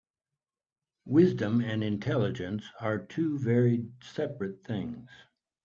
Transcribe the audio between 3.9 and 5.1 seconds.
separate things.